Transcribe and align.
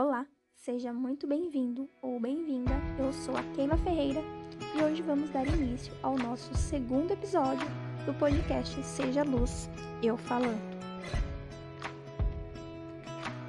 Olá, 0.00 0.24
seja 0.54 0.92
muito 0.92 1.26
bem-vindo 1.26 1.88
ou 2.00 2.20
bem-vinda. 2.20 2.70
Eu 2.96 3.12
sou 3.12 3.36
a 3.36 3.42
Keila 3.56 3.76
Ferreira 3.78 4.22
e 4.76 4.80
hoje 4.80 5.02
vamos 5.02 5.28
dar 5.30 5.44
início 5.44 5.92
ao 6.04 6.16
nosso 6.16 6.54
segundo 6.54 7.10
episódio 7.10 7.66
do 8.06 8.14
podcast 8.14 8.80
Seja 8.84 9.24
Luz, 9.24 9.68
eu 10.00 10.16
falando. 10.16 10.62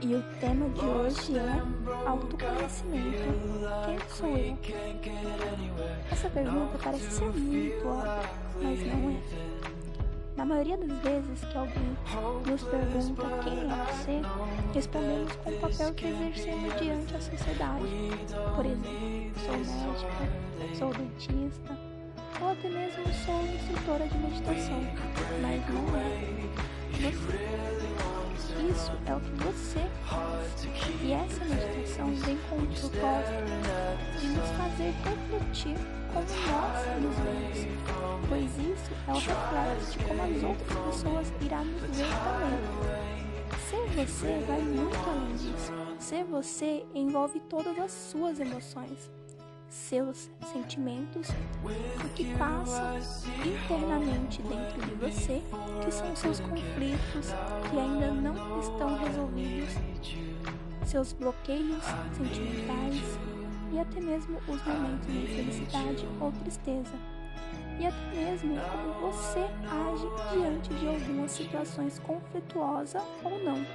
E 0.01 0.15
o 0.15 0.23
tema 0.39 0.67
de 0.69 0.83
hoje 0.83 1.37
é 1.37 2.07
autoconhecimento. 2.07 3.19
Quem 3.85 4.09
sou 4.09 4.35
eu? 4.35 4.57
Essa 6.11 6.31
pergunta 6.31 6.79
parece 6.83 7.11
ser 7.11 7.31
muito 7.31 7.87
óbvia, 7.87 8.27
mas 8.59 8.79
não 8.87 9.11
é. 9.11 9.68
Na 10.39 10.45
maioria 10.45 10.77
das 10.77 10.97
vezes 10.99 11.41
que 11.51 11.57
alguém 11.57 11.97
nos 12.47 12.63
pergunta 12.63 13.23
quem 13.43 13.59
é 13.59 13.65
você, 13.91 14.21
respondemos 14.73 15.35
com 15.35 15.49
o 15.49 15.59
papel 15.59 15.93
que 15.95 16.07
exercemos 16.07 16.79
diante 16.79 17.13
a 17.13 17.19
sociedade. 17.19 17.83
Por 18.55 18.65
exemplo, 18.65 19.33
sou 19.45 19.57
médica, 19.57 20.75
sou 20.77 20.93
dentista, 20.93 21.77
ou 22.39 22.51
até 22.51 22.69
mesmo 22.69 23.03
sou 23.25 23.41
instrutora 23.53 24.07
de 24.07 24.17
meditação, 24.17 24.81
mas 25.41 25.61
não 25.73 25.97
é 25.97 26.07
você. 27.01 27.69
Isso 28.71 28.91
é 29.07 29.15
o 29.15 29.19
que 29.19 29.43
você 29.43 29.85
faz. 30.05 30.67
E 31.03 31.11
essa 31.11 31.43
meditação 31.43 32.15
vem 32.15 32.37
com 32.49 32.55
o 32.55 32.65
propósito 32.65 33.43
de 34.21 34.27
nos 34.29 34.49
fazer 34.51 34.93
refletir 35.03 35.75
como 36.13 36.25
nós 36.25 37.01
nos 37.01 37.15
vemos, 37.17 37.59
é 39.09 39.13
o 39.13 39.15
reflexo 39.15 39.97
de 39.97 40.05
como 40.05 40.21
as 40.21 40.43
outras 40.43 40.77
pessoas 40.85 41.33
irão 41.41 41.65
nos 41.65 41.97
ver 41.97 42.07
também. 42.23 42.59
Ser 43.69 44.05
você 44.05 44.45
vai 44.47 44.61
muito 44.61 45.09
além 45.09 45.35
disso. 45.35 45.73
Ser 45.97 46.23
você 46.25 46.85
envolve 46.93 47.39
todas 47.41 47.77
as 47.79 47.91
suas 47.91 48.39
emoções, 48.39 49.11
seus 49.67 50.29
sentimentos, 50.53 51.27
o 51.29 52.09
que 52.13 52.35
passa 52.37 52.97
internamente 53.45 54.41
dentro 54.43 54.81
de 54.81 54.95
você, 54.95 55.41
que 55.83 55.91
são 55.91 56.15
seus 56.15 56.39
conflitos 56.39 57.33
que 57.69 57.79
ainda 57.79 58.11
não 58.11 58.59
estão 58.59 58.95
resolvidos, 58.97 59.73
seus 60.85 61.13
bloqueios 61.13 61.83
sentimentais, 62.15 63.19
e 63.71 63.79
até 63.79 63.99
mesmo 63.99 64.37
os 64.47 64.63
momentos 64.65 65.07
de 65.07 65.27
felicidade 65.27 66.07
ou 66.19 66.31
tristeza, 66.31 66.93
e 67.79 67.87
até 67.87 68.15
mesmo 68.15 68.59
como 68.59 69.11
você 69.11 69.39
age 69.39 70.07
diante 70.33 70.73
de 70.73 70.87
algumas 70.87 71.31
situações 71.31 71.97
conflituosas 71.99 73.01
ou 73.23 73.43
não. 73.43 73.65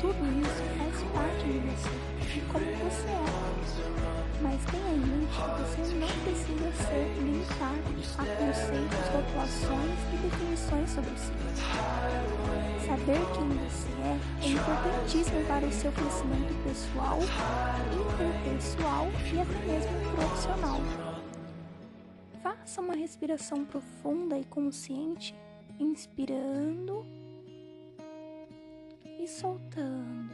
Tudo 0.00 0.24
isso 0.40 0.62
faz 0.78 1.02
parte 1.12 1.44
de 1.44 1.58
você, 1.58 1.90
de 2.32 2.40
como 2.50 2.64
você 2.64 3.08
é. 3.08 4.24
Mas 4.42 4.64
tenha 4.66 4.94
em 4.94 4.98
mente 4.98 5.32
que 5.32 5.50
você 5.60 5.94
não 5.94 6.08
precisa 6.24 6.72
ser 6.88 7.14
limitado 7.18 7.94
a 8.18 8.24
conceitos, 8.36 9.08
rotulações 9.12 9.98
e 10.12 10.16
definições 10.16 10.90
sobre 10.90 11.10
si. 11.16 11.32
Saber 12.86 13.20
quem 13.34 13.48
você 13.48 13.88
é 14.02 14.18
é 14.42 14.48
importantíssimo 14.48 15.44
para 15.46 15.66
o 15.66 15.72
seu 15.72 15.92
crescimento 15.92 16.54
pessoal, 16.62 17.18
interpessoal 17.92 19.08
e 19.32 19.40
até 19.40 19.58
mesmo 19.66 20.16
profissional. 20.16 21.13
Faça 22.64 22.80
uma 22.80 22.94
respiração 22.94 23.62
profunda 23.62 24.38
e 24.38 24.44
consciente, 24.46 25.34
inspirando 25.78 27.04
e 29.20 29.28
soltando. 29.28 30.32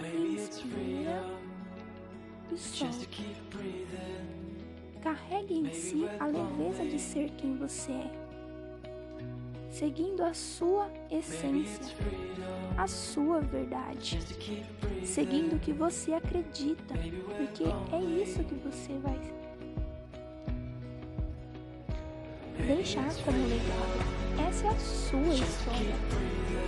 Inspira 0.00 1.22
e 2.52 2.58
solta. 2.58 3.06
Carregue 5.00 5.54
em 5.54 5.72
si 5.72 6.04
a 6.18 6.26
leveza 6.26 6.84
de 6.84 6.98
ser 6.98 7.30
quem 7.36 7.56
você 7.58 7.92
é 7.92 8.24
seguindo 9.70 10.22
a 10.22 10.34
sua 10.34 10.88
essência, 11.10 11.96
a 12.76 12.88
sua 12.88 13.40
verdade, 13.40 14.18
seguindo 15.04 15.56
o 15.56 15.60
que 15.60 15.72
você 15.72 16.12
acredita, 16.12 16.94
porque 17.36 17.64
é 17.92 18.22
isso 18.22 18.42
que 18.44 18.54
você 18.54 18.96
vai 18.98 19.18
deixar 22.62 23.12
como 23.24 23.38
legado. 23.46 24.48
Essa 24.48 24.66
é 24.66 24.70
a 24.70 24.78
sua 24.78 25.34
história 25.34 25.94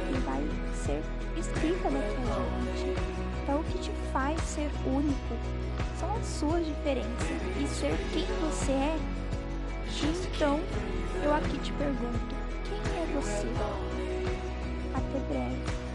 que 0.08 0.19
vai 0.20 0.42
ser 0.74 1.02
escrita 1.38 1.91
daqui 1.91 2.16
adiante. 2.16 3.00
É 3.48 3.54
o 3.54 3.62
que 3.64 3.78
te 3.78 3.91
faz 4.12 4.41
ser 4.42 4.70
único. 4.86 5.34
São 5.98 6.14
as 6.16 6.26
suas 6.26 6.66
diferenças 6.66 7.41
e 7.62 7.66
ser 7.69 7.96
quem 8.12 8.26
você 8.41 8.72
é. 8.72 8.98
Então, 10.34 10.60
eu 11.25 11.34
aqui 11.34 11.58
te 11.58 11.72
pergunto: 11.72 12.34
você. 13.14 13.46
Até 14.94 15.19
breve. 15.28 15.85